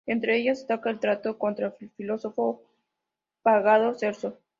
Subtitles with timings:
[0.07, 2.63] Entre ellas destaca el tratado contra el filósofo
[3.43, 4.39] pagano Celso.